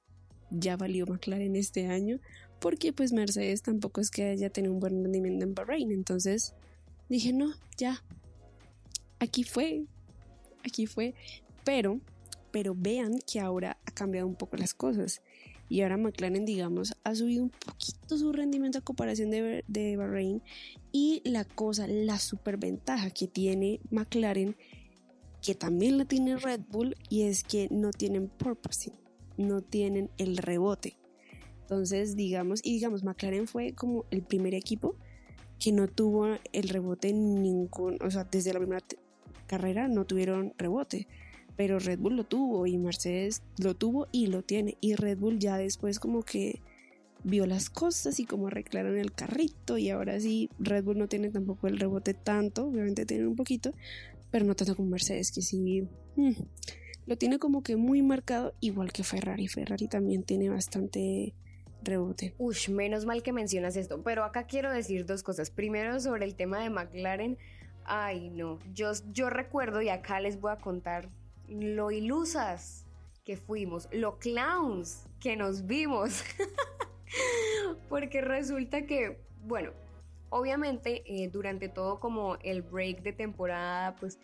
[0.51, 2.21] ya valió McLaren este año.
[2.61, 5.93] Porque pues Mercedes tampoco es que haya tenido un buen rendimiento en Bahrein.
[5.93, 6.55] Entonces
[7.09, 8.03] dije, no, ya.
[9.19, 9.85] Aquí fue.
[10.65, 11.15] Aquí fue.
[11.65, 12.01] Pero
[12.51, 15.23] pero vean que ahora ha cambiado un poco las cosas.
[15.69, 20.43] Y ahora McLaren, digamos, ha subido un poquito su rendimiento a comparación de, de Bahrein.
[20.93, 24.57] Y la cosa, la superventaja que tiene McLaren
[25.43, 28.95] que también la tiene Red Bull y es que no tienen porpoising,
[29.37, 30.99] no tienen el rebote.
[31.63, 34.97] Entonces, digamos, y digamos, McLaren fue como el primer equipo
[35.59, 38.83] que no tuvo el rebote en ningún, o sea, desde la primera
[39.47, 41.09] carrera no tuvieron rebote,
[41.57, 45.39] pero Red Bull lo tuvo y Mercedes lo tuvo y lo tiene y Red Bull
[45.39, 46.63] ya después como que
[47.25, 51.31] vio las cosas y como arreglaron el carrito y ahora sí Red Bull no tiene
[51.31, 53.73] tampoco el rebote tanto, obviamente tiene un poquito,
[54.31, 56.33] pero no tanto como Mercedes que sí hmm,
[57.07, 61.35] lo tiene como que muy marcado igual que Ferrari, Ferrari también tiene bastante
[61.83, 62.35] rebote.
[62.39, 65.51] Ush, menos mal que mencionas esto, pero acá quiero decir dos cosas.
[65.51, 67.39] Primero sobre el tema de McLaren.
[67.85, 71.09] Ay, no, yo, yo recuerdo y acá les voy a contar
[71.49, 72.85] lo ilusas
[73.25, 76.23] que fuimos, lo clowns que nos vimos.
[77.89, 79.73] Porque resulta que, bueno,
[80.31, 84.19] obviamente eh, durante todo como el break de temporada, pues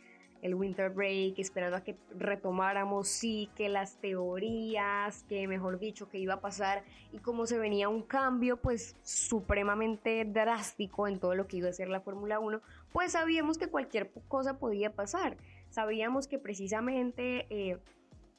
[0.45, 6.19] el winter break, esperando a que retomáramos, sí, que las teorías, que mejor dicho, que
[6.19, 11.47] iba a pasar y como se venía un cambio pues supremamente drástico en todo lo
[11.47, 12.61] que iba a ser la Fórmula 1,
[12.93, 15.39] pues sabíamos que cualquier cosa podía pasar.
[15.71, 17.79] Sabíamos que precisamente eh,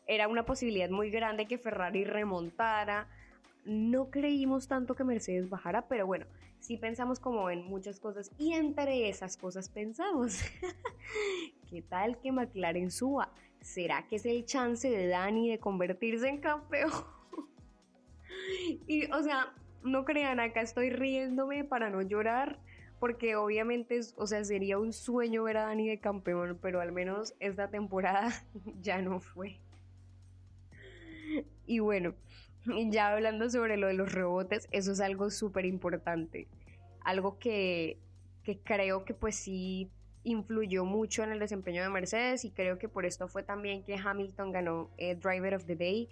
[0.06, 3.08] era una posibilidad muy grande que Ferrari remontara.
[3.66, 6.28] No creímos tanto que Mercedes bajara, pero bueno,
[6.66, 10.40] sí pensamos como en muchas cosas y entre esas cosas pensamos,
[11.70, 13.32] ¿qué tal que McLaren suba?
[13.62, 16.92] ¿Será que es el chance de Dani de convertirse en campeón?
[18.88, 22.60] y o sea, no crean, acá estoy riéndome para no llorar,
[23.00, 27.36] porque obviamente, o sea, sería un sueño ver a Dani de campeón, pero al menos
[27.40, 28.32] esta temporada
[28.82, 29.60] ya no fue.
[31.68, 32.16] Y bueno,
[32.90, 36.48] ya hablando sobre lo de los rebotes, eso es algo súper importante.
[37.02, 38.00] Algo que,
[38.44, 39.92] que creo que pues sí
[40.24, 43.96] influyó mucho en el desempeño de Mercedes y creo que por esto fue también que
[43.96, 46.10] Hamilton ganó eh, Driver of the Day.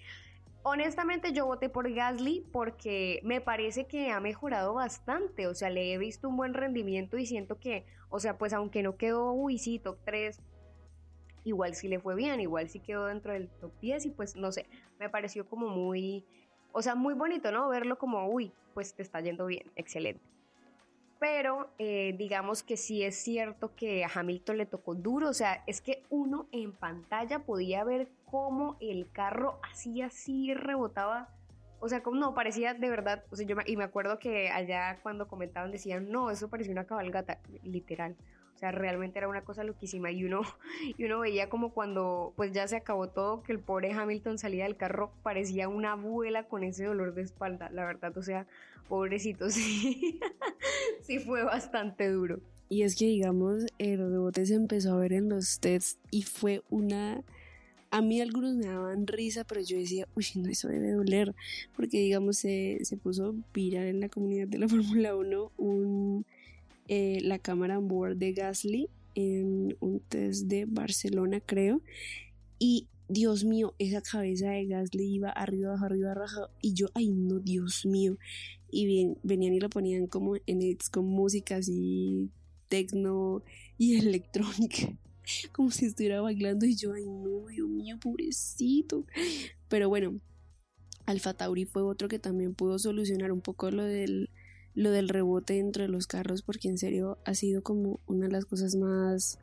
[0.62, 5.94] Honestamente yo voté por Gasly porque me parece que ha mejorado bastante, o sea, le
[5.94, 9.58] he visto un buen rendimiento y siento que, o sea, pues aunque no quedó, uy,
[9.58, 10.40] sí, top 3,
[11.44, 14.52] igual sí le fue bien, igual sí quedó dentro del top 10 y pues no
[14.52, 14.68] sé,
[15.00, 16.26] me pareció como muy
[16.74, 17.70] o sea, muy bonito, ¿no?
[17.70, 20.22] Verlo como, uy, pues te está yendo bien, excelente.
[21.20, 25.64] Pero eh, digamos que sí es cierto que a Hamilton le tocó duro, o sea,
[25.68, 31.30] es que uno en pantalla podía ver cómo el carro así, así rebotaba.
[31.80, 35.00] O sea, como no, parecía de verdad, o sea, yo y me acuerdo que allá
[35.02, 38.18] cuando comentaban decían, no, eso parecía una cabalgata, literal
[38.64, 40.42] sea, realmente era una cosa loquísima y uno,
[40.98, 44.64] y uno veía como cuando pues ya se acabó todo, que el pobre Hamilton salía
[44.64, 48.48] del carro, parecía una abuela con ese dolor de espalda, la verdad, o sea,
[48.88, 50.20] pobrecito, sí,
[51.02, 52.40] sí fue bastante duro.
[52.70, 56.64] Y es que, digamos, el rebote se empezó a ver en los tests y fue
[56.70, 57.22] una...
[57.92, 61.36] A mí algunos me daban risa, pero yo decía, uy, no, eso debe doler.
[61.76, 66.26] Porque, digamos, se, se puso viral en la comunidad de la Fórmula 1 un,
[66.88, 71.82] eh, la cámara board de Gasly en un test de Barcelona, creo.
[72.60, 76.50] Y Dios mío, esa cabeza de Gasly iba arriba, abajo, arriba, abajo.
[76.62, 78.18] Y yo, ay, no, Dios mío.
[78.70, 82.32] Y bien, venían y lo ponían como en edits con música así,
[82.70, 83.44] tecno
[83.78, 84.98] y electrónica.
[85.52, 86.66] Como si estuviera bailando.
[86.66, 89.06] Y yo, ay, no, Dios mío, pobrecito.
[89.70, 90.20] Pero bueno,
[91.06, 94.30] Alfa Tauri fue otro que también pudo solucionar un poco lo del
[94.76, 98.32] lo del rebote dentro de los carros porque en serio ha sido como una de
[98.32, 99.40] las cosas más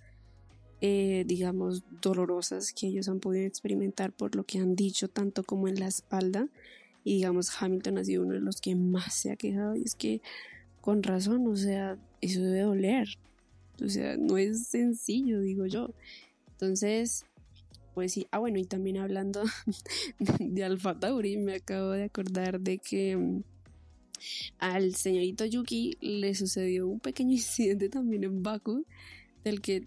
[0.83, 5.69] eh, digamos dolorosas que ellos han podido experimentar por lo que han dicho tanto como
[5.69, 6.49] en la espalda.
[7.05, 9.95] Y digamos Hamilton ha sido uno de los que más se ha quejado y es
[9.95, 10.23] que
[10.81, 13.09] con razón o sea eso debe doler.
[13.83, 15.93] O sea no es sencillo digo yo.
[16.53, 17.27] Entonces
[17.93, 19.43] pues sí ah bueno y también hablando
[20.39, 23.43] de Alfa Tauri me acabo de acordar de que
[24.59, 28.85] al señorito Yuki le sucedió un pequeño incidente también en Baku,
[29.45, 29.87] del que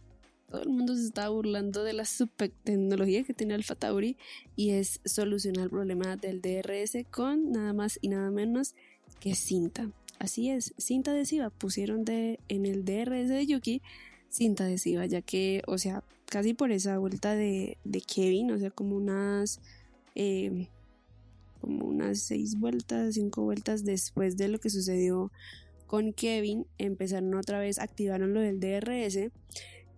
[0.50, 4.18] todo el mundo se estaba burlando de la super tecnología que tiene Alpha Tauri
[4.56, 8.76] y es solucionar el problema del DRS con nada más y nada menos
[9.20, 9.90] que cinta.
[10.20, 11.50] Así es, cinta adhesiva.
[11.50, 13.82] Pusieron de, en el DRS de Yuki
[14.30, 18.72] cinta adhesiva, ya que, o sea, casi por esa vuelta de, de Kevin, o sea,
[18.72, 19.60] como unas
[20.16, 20.68] eh,
[21.64, 25.32] como unas seis vueltas, cinco vueltas después de lo que sucedió
[25.88, 29.32] con Kevin, empezaron otra vez, activaron lo del DRS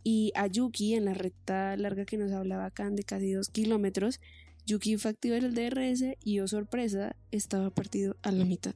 [0.04, 4.22] y a Yuki en la recta larga que nos hablaba acá de casi dos kilómetros,
[4.68, 8.76] Yuki fue activar el DRS y oh sorpresa, estaba partido a la mitad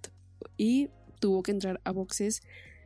[0.58, 2.41] y tuvo que entrar a boxes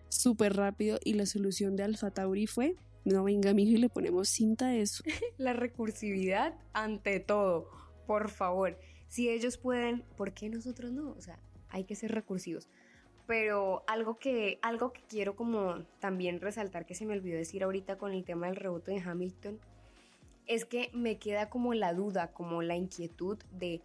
[0.09, 4.29] súper rápido y la solución de Alfa Tauri fue no venga, mijo, y le ponemos
[4.29, 5.03] cinta a eso.
[5.37, 7.69] La recursividad ante todo,
[8.07, 8.79] por favor.
[9.13, 11.11] Si ellos pueden, ¿por qué nosotros no?
[11.11, 11.37] O sea,
[11.69, 12.67] hay que ser recursivos.
[13.27, 17.99] Pero algo que, algo que quiero como también resaltar que se me olvidó decir ahorita
[17.99, 19.59] con el tema del rebote de Hamilton,
[20.47, 23.83] es que me queda como la duda, como la inquietud de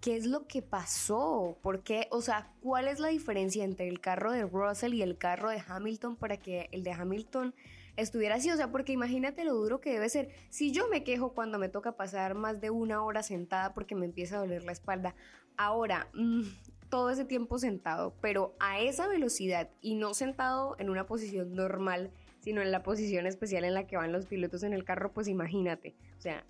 [0.00, 4.00] qué es lo que pasó, por qué, o sea, cuál es la diferencia entre el
[4.00, 7.54] carro de Russell y el carro de Hamilton para que el de Hamilton
[7.96, 10.28] estuviera así, o sea, porque imagínate lo duro que debe ser.
[10.50, 14.06] Si yo me quejo cuando me toca pasar más de una hora sentada porque me
[14.06, 15.14] empieza a doler la espalda,
[15.56, 16.42] ahora, mm,
[16.88, 22.10] todo ese tiempo sentado, pero a esa velocidad y no sentado en una posición normal,
[22.40, 25.28] sino en la posición especial en la que van los pilotos en el carro, pues
[25.28, 26.44] imagínate, o sea,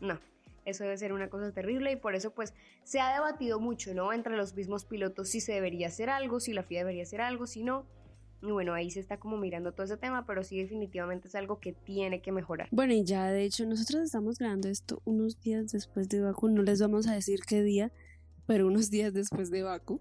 [0.00, 0.18] no.
[0.64, 2.54] Eso debe ser una cosa terrible y por eso pues
[2.84, 4.14] se ha debatido mucho, ¿no?
[4.14, 7.46] Entre los mismos pilotos si se debería hacer algo, si la FIA debería hacer algo,
[7.46, 7.84] si no.
[8.46, 11.60] Y bueno, ahí se está como mirando todo ese tema, pero sí definitivamente es algo
[11.60, 12.68] que tiene que mejorar.
[12.70, 16.62] Bueno, y ya de hecho nosotros estamos grabando esto unos días después de Baku, no
[16.62, 17.90] les vamos a decir qué día,
[18.46, 20.00] pero unos días después de Baku.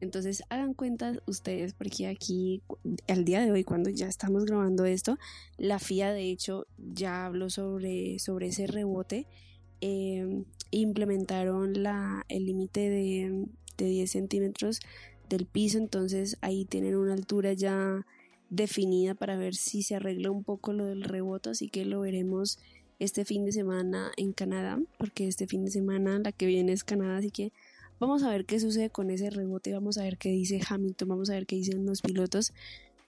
[0.00, 2.62] Entonces hagan cuenta ustedes porque aquí
[3.08, 5.16] al día de hoy cuando ya estamos grabando esto,
[5.56, 9.26] la FIA de hecho ya habló sobre, sobre ese rebote.
[9.80, 13.46] Eh, implementaron la, el límite de,
[13.76, 14.80] de 10 centímetros
[15.28, 18.06] del piso, entonces ahí tienen una altura ya
[18.50, 22.58] definida para ver si se arregla un poco lo del rebote, así que lo veremos
[22.98, 26.84] este fin de semana en Canadá, porque este fin de semana la que viene es
[26.84, 27.52] Canadá, así que
[27.98, 31.30] Vamos a ver qué sucede con ese rebote, vamos a ver qué dice Hamilton, vamos
[31.30, 32.52] a ver qué dicen los pilotos.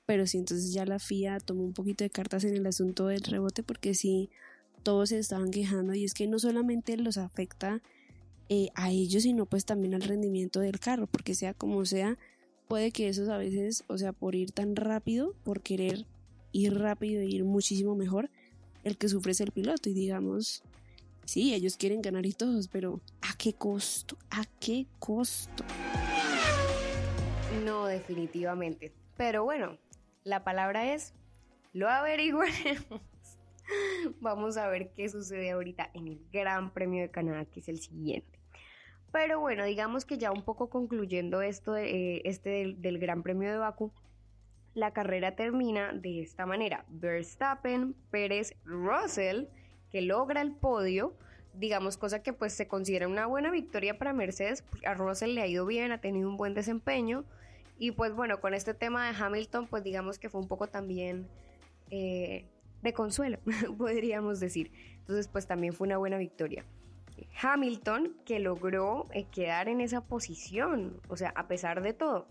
[0.07, 3.23] Pero sí, entonces ya la FIA tomó un poquito de cartas en el asunto del
[3.23, 4.31] rebote porque sí,
[4.83, 7.83] todos se estaban quejando y es que no solamente los afecta
[8.49, 12.19] eh, a ellos, sino pues también al rendimiento del carro, porque sea como sea,
[12.67, 16.07] puede que esos a veces, o sea, por ir tan rápido, por querer
[16.53, 18.31] ir rápido e ir muchísimo mejor,
[18.85, 20.63] el que sufre es el piloto y digamos,
[21.29, 24.17] Sí, ellos quieren ganar y todos, pero ¿a qué costo?
[24.31, 25.63] ¿A qué costo?
[27.67, 28.95] No, definitivamente.
[29.19, 29.77] Pero bueno,
[30.25, 31.13] la palabra es,
[31.75, 33.03] lo averiguaremos.
[34.23, 37.79] Vamos a ver qué sucede ahorita en el Gran Premio de Canadá, que es el
[37.79, 38.38] siguiente.
[39.13, 43.59] Pero bueno, digamos que ya un poco concluyendo esto eh, este del, Gran Premio de
[43.59, 43.91] Baku,
[44.75, 46.85] la carrera termina de esta manera.
[46.89, 49.47] Verstappen, Pérez, Russell
[49.91, 51.15] que logra el podio,
[51.55, 55.47] digamos, cosa que pues se considera una buena victoria para Mercedes, a Russell le ha
[55.47, 57.25] ido bien, ha tenido un buen desempeño,
[57.79, 61.27] y pues bueno, con este tema de Hamilton, pues digamos que fue un poco también
[61.91, 62.45] eh,
[62.83, 63.39] de consuelo,
[63.79, 64.71] podríamos decir.
[64.99, 66.65] Entonces pues también fue una buena victoria.
[67.41, 72.27] Hamilton que logró eh, quedar en esa posición, o sea, a pesar de todo.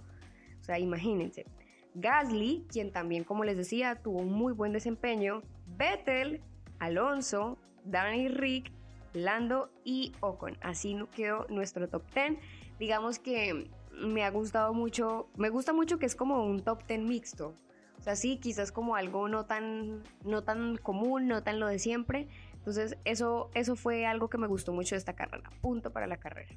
[0.59, 1.45] O sea, imagínense.
[1.93, 5.41] Gasly, quien también, como les decía, tuvo un muy buen desempeño.
[5.77, 6.41] Vettel,
[6.79, 8.71] Alonso, Danny Rick,
[9.13, 10.57] Lando y Ocon.
[10.61, 12.37] Así quedó nuestro top 10.
[12.79, 17.01] Digamos que me ha gustado mucho, me gusta mucho que es como un top 10
[17.01, 17.55] mixto.
[17.97, 21.79] O sea, sí, quizás como algo no tan, no tan común, no tan lo de
[21.79, 22.27] siempre.
[22.67, 25.49] Entonces, eso, eso fue algo que me gustó mucho de esta carrera.
[25.61, 26.53] Punto para la carrera.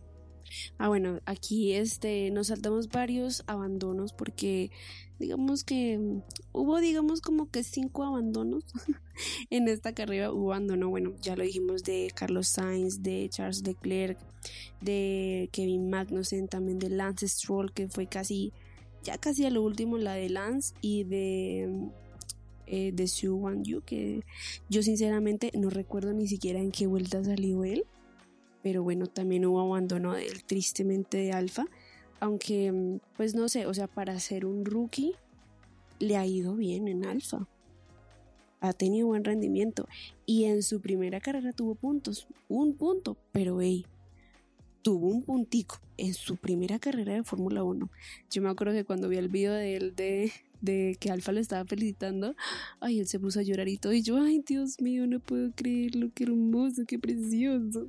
[0.77, 4.73] Ah, bueno, aquí este, nos saltamos varios abandonos porque
[5.20, 8.64] digamos que mm, hubo, digamos, como que cinco abandonos
[9.51, 10.33] en esta carrera.
[10.33, 14.18] Hubo abandono, bueno, ya lo dijimos, de Carlos Sainz, de Charles Leclerc,
[14.81, 18.53] de Kevin Magnussen, también de Lance Stroll, que fue casi,
[19.05, 22.10] ya casi a lo último, la de Lance, y de mm,
[22.70, 24.24] eh, de Xu Wan Yu, que
[24.68, 27.85] yo sinceramente no recuerdo ni siquiera en qué vuelta salió él
[28.62, 31.66] pero bueno, también hubo abandono del tristemente de Alfa,
[32.20, 35.14] aunque mm, pues no sé, o sea, para ser un rookie
[35.98, 37.46] le ha ido bien en Alfa.
[38.61, 39.88] Ha tenido buen rendimiento
[40.26, 43.87] y en su primera carrera tuvo puntos, un punto, pero hey,
[44.83, 47.90] tuvo un puntico en su primera carrera de Fórmula 1.
[48.30, 50.30] Yo me acuerdo que cuando vi el video de él de,
[50.61, 52.35] de que Alfa lo estaba felicitando,
[52.81, 55.52] ay, él se puso a llorar y todo, y yo, ay, Dios mío, no puedo
[55.52, 57.88] creerlo, qué hermoso, qué precioso.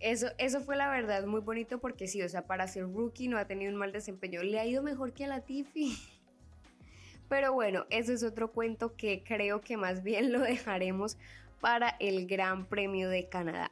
[0.00, 3.36] Eso, eso fue la verdad muy bonito porque sí, o sea, para ser rookie no
[3.36, 4.42] ha tenido un mal desempeño.
[4.42, 5.96] Le ha ido mejor que a la Tiffy.
[7.28, 11.18] Pero bueno, eso es otro cuento que creo que más bien lo dejaremos
[11.60, 13.70] para el Gran Premio de Canadá.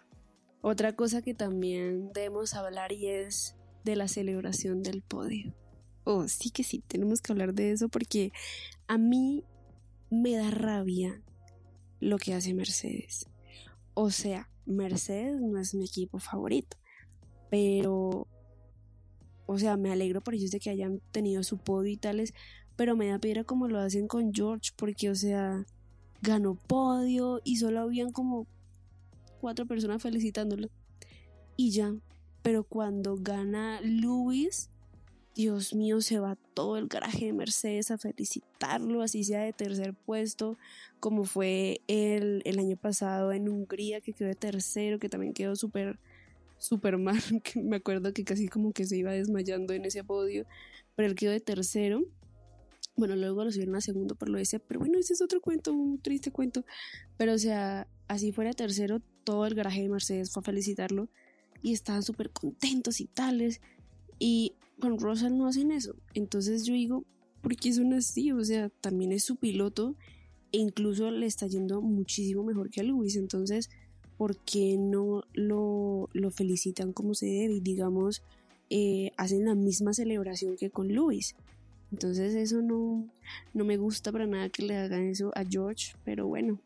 [0.61, 5.55] Otra cosa que también debemos hablar y es de la celebración del podio.
[6.09, 8.31] Oh, sí que sí, tenemos que hablar de eso porque
[8.87, 9.43] a mí
[10.09, 11.21] me da rabia
[11.99, 13.27] lo que hace Mercedes.
[13.93, 16.77] O sea, Mercedes no es mi equipo favorito,
[17.51, 18.29] pero,
[19.47, 22.35] o sea, me alegro por ellos de que hayan tenido su podio y tales,
[22.77, 25.67] pero me da piedra como lo hacen con George, porque, o sea,
[26.23, 28.47] ganó podio y solo habían como
[29.41, 30.69] cuatro personas felicitándolo.
[31.57, 31.93] Y ya,
[32.43, 34.71] pero cuando gana Luis,
[35.37, 39.93] Dios mío, se va todo el garaje de Mercedes a felicitarlo, así sea de tercer
[39.93, 40.57] puesto,
[40.99, 45.55] como fue el, el año pasado en Hungría, que quedó de tercero, que también quedó
[45.55, 45.99] súper,
[46.57, 50.47] súper mal, que me acuerdo que casi como que se iba desmayando en ese podio,
[50.95, 52.03] pero él quedó de tercero.
[52.97, 55.71] Bueno, luego lo subieron a segundo, pero lo decía, pero bueno, ese es otro cuento,
[55.75, 56.65] un triste cuento.
[57.19, 61.11] Pero o sea, así fuera tercero, todo el garaje de Mercedes fue a felicitarlo
[61.61, 63.61] y estaban súper contentos y tales.
[64.19, 65.95] Y con Russell no hacen eso.
[66.15, 67.05] Entonces yo digo,
[67.41, 68.33] ¿por qué son así?
[68.33, 69.97] O sea, también es su piloto
[70.53, 73.17] e incluso le está yendo muchísimo mejor que a Lewis.
[73.17, 73.71] Entonces,
[74.17, 77.55] ¿por qué no lo, lo felicitan como se debe?
[77.55, 78.23] Y digamos,
[78.71, 81.35] eh, hacen la misma celebración que con Lewis.
[81.93, 83.09] Entonces eso no,
[83.55, 86.59] no me gusta para nada que le hagan eso a George, pero bueno,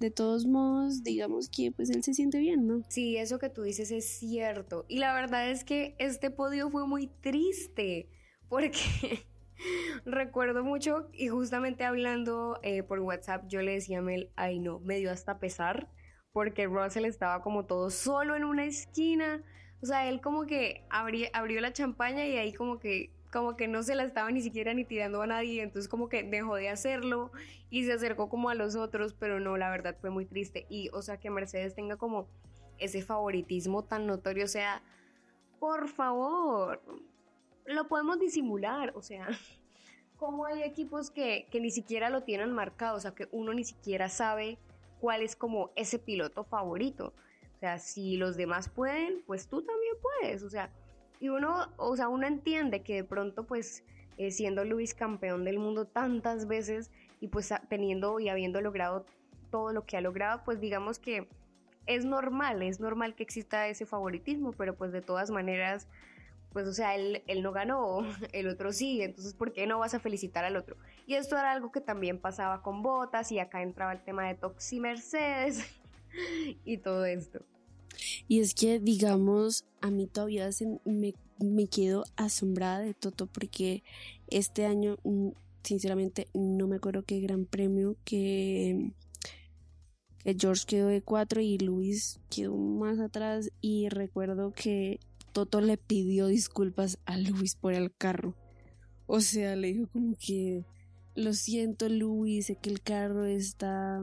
[0.00, 2.82] de todos modos, digamos que pues él se siente bien, ¿no?
[2.88, 4.84] Sí, eso que tú dices es cierto.
[4.88, 8.08] Y la verdad es que este podio fue muy triste,
[8.48, 9.24] porque
[10.04, 14.80] recuerdo mucho y justamente hablando eh, por WhatsApp yo le decía a Mel, ay no,
[14.80, 15.88] me dio hasta pesar,
[16.32, 19.42] porque Russell estaba como todo solo en una esquina.
[19.82, 23.66] O sea, él como que abrió, abrió la champaña y ahí como que como que
[23.66, 26.68] no se la estaba ni siquiera ni tirando a nadie, entonces como que dejó de
[26.68, 27.32] hacerlo
[27.68, 30.66] y se acercó como a los otros, pero no, la verdad fue muy triste.
[30.68, 32.28] Y o sea, que Mercedes tenga como
[32.78, 34.82] ese favoritismo tan notorio, o sea,
[35.58, 36.80] por favor,
[37.66, 39.26] lo podemos disimular, o sea,
[40.16, 43.64] como hay equipos que, que ni siquiera lo tienen marcado, o sea, que uno ni
[43.64, 44.58] siquiera sabe
[45.00, 47.12] cuál es como ese piloto favorito.
[47.56, 50.70] O sea, si los demás pueden, pues tú también puedes, o sea,
[51.20, 53.84] y uno, o sea, uno entiende que de pronto, pues,
[54.16, 56.90] eh, siendo Luis campeón del mundo tantas veces
[57.20, 59.06] y pues teniendo y habiendo logrado
[59.50, 61.28] todo lo que ha logrado, pues digamos que
[61.86, 65.88] es normal, es normal que exista ese favoritismo, pero pues de todas maneras,
[66.52, 68.02] pues o sea, él, él no ganó,
[68.32, 70.76] el otro sí, entonces ¿por qué no vas a felicitar al otro?
[71.06, 74.34] Y esto era algo que también pasaba con Botas y acá entraba el tema de
[74.34, 75.64] Toxi Mercedes
[76.64, 77.40] y todo esto.
[78.28, 80.48] Y es que, digamos, a mí todavía
[80.84, 83.82] me, me quedo asombrada de Toto porque
[84.28, 85.30] este año, mm,
[85.62, 88.92] sinceramente, no me acuerdo qué gran premio que,
[90.18, 95.00] que George quedó de cuatro y Luis quedó más atrás y recuerdo que
[95.32, 98.36] Toto le pidió disculpas a Luis por el carro.
[99.06, 100.64] O sea, le dijo como que
[101.14, 104.02] lo siento Luis, sé que el carro está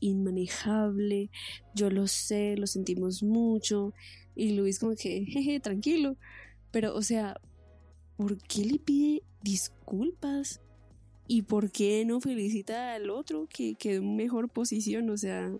[0.00, 1.30] inmanejable,
[1.74, 3.92] yo lo sé, lo sentimos mucho.
[4.34, 6.16] Y Luis como que, jeje, tranquilo.
[6.70, 7.40] Pero, o sea,
[8.16, 10.60] ¿por qué le pide disculpas?
[11.26, 15.08] ¿Y por qué no felicita al otro que quedó en mejor posición?
[15.08, 15.50] O sea,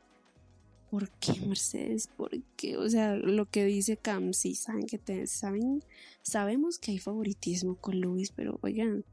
[0.90, 2.08] ¿por qué Mercedes?
[2.08, 2.76] ¿Por qué?
[2.76, 5.82] O sea, lo que dice Cam, sí, saben que te, saben,
[6.22, 9.04] sabemos que hay favoritismo con Luis, pero oigan,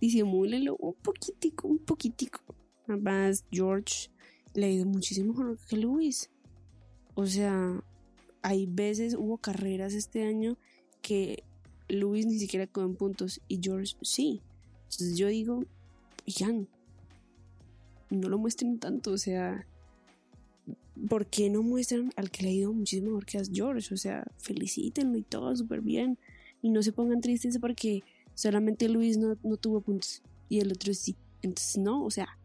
[0.00, 2.40] disimúlenlo un poquitico, un poquitico.
[2.88, 4.10] Además, George
[4.56, 6.30] le ha ido muchísimo mejor que Luis.
[7.14, 7.82] O sea,
[8.42, 10.56] hay veces, hubo carreras este año
[11.02, 11.44] que
[11.88, 14.42] Luis ni siquiera quedó puntos y George sí.
[14.84, 15.64] Entonces yo digo,
[16.26, 16.66] ya no,
[18.10, 19.66] no lo muestren tanto, o sea,
[21.08, 23.92] ¿por qué no muestran al que le ha ido muchísimo mejor que a George?
[23.92, 26.18] O sea, felicítenlo y todo súper bien.
[26.62, 28.02] Y no se pongan tristes porque
[28.34, 31.14] solamente Luis no, no tuvo puntos y el otro sí.
[31.42, 32.38] Entonces, no, o sea,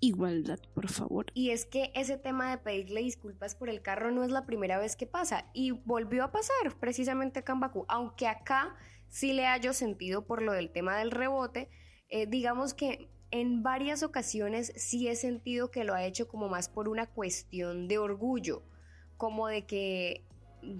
[0.00, 1.26] igualdad, por favor.
[1.34, 4.78] Y es que ese tema de pedirle disculpas por el carro no es la primera
[4.78, 8.76] vez que pasa y volvió a pasar precisamente acá en aunque acá
[9.08, 11.70] sí le hallo sentido por lo del tema del rebote,
[12.08, 16.68] eh, digamos que en varias ocasiones sí he sentido que lo ha hecho como más
[16.68, 18.62] por una cuestión de orgullo,
[19.16, 20.24] como de que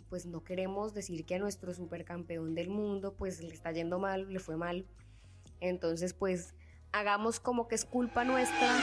[0.08, 4.32] pues no queremos decir que a nuestro supercampeón del mundo pues le está yendo mal,
[4.32, 4.86] le fue mal.
[5.60, 6.54] Entonces pues
[6.98, 8.74] hagamos como que es culpa nuestra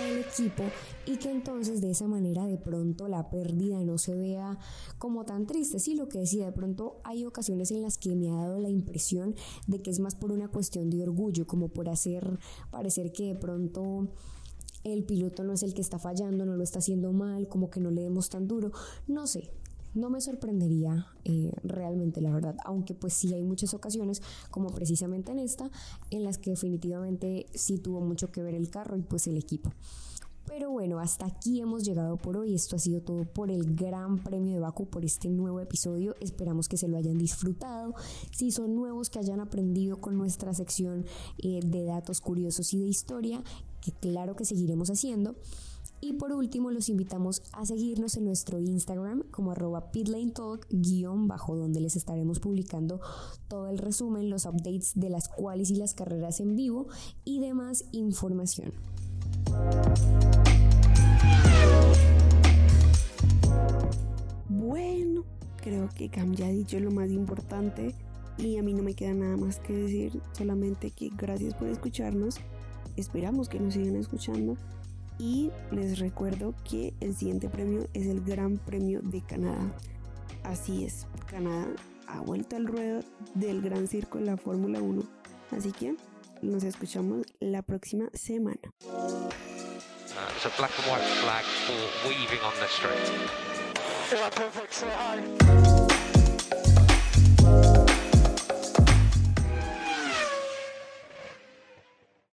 [0.00, 0.64] del equipo
[1.06, 4.58] y que entonces de esa manera de pronto la pérdida no se vea
[4.98, 5.78] como tan triste.
[5.78, 8.68] Sí, lo que decía, de pronto hay ocasiones en las que me ha dado la
[8.68, 9.34] impresión
[9.66, 12.38] de que es más por una cuestión de orgullo, como por hacer
[12.70, 14.08] parecer que de pronto
[14.84, 17.80] el piloto no es el que está fallando, no lo está haciendo mal, como que
[17.80, 18.72] no le demos tan duro.
[19.06, 19.50] No sé,
[19.94, 25.32] no me sorprendería eh, realmente, la verdad, aunque pues sí hay muchas ocasiones, como precisamente
[25.32, 25.70] en esta,
[26.10, 29.72] en las que definitivamente sí tuvo mucho que ver el carro y pues el equipo.
[30.50, 32.54] Pero bueno, hasta aquí hemos llegado por hoy.
[32.54, 36.16] Esto ha sido todo por el Gran Premio de Baku, por este nuevo episodio.
[36.20, 37.94] Esperamos que se lo hayan disfrutado.
[38.32, 41.06] Si son nuevos, que hayan aprendido con nuestra sección
[41.38, 43.44] eh, de datos curiosos y de historia,
[43.80, 45.36] que claro que seguiremos haciendo.
[46.02, 51.56] Y por último, los invitamos a seguirnos en nuestro Instagram como arroba pitlanetalk guion bajo,
[51.56, 53.00] donde les estaremos publicando
[53.48, 56.86] todo el resumen, los updates de las cuales y las carreras en vivo
[57.24, 58.72] y demás información.
[64.48, 65.24] Bueno,
[65.56, 67.94] creo que Cam ya ha dicho lo más importante
[68.38, 72.36] y a mí no me queda nada más que decir, solamente que gracias por escucharnos,
[72.96, 74.56] esperamos que nos sigan escuchando
[75.20, 79.70] y les recuerdo que el siguiente premio es el Gran Premio de Canadá.
[80.42, 81.68] Así es, Canadá
[82.06, 83.02] ha vuelto al ruedo
[83.34, 85.02] del Gran Circo de la Fórmula 1,
[85.50, 85.94] así que
[86.40, 88.72] nos escuchamos la próxima semana.
[88.86, 89.28] Uh,